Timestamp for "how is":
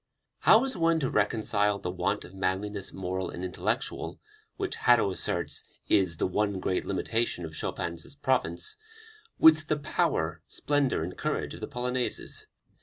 0.39-0.75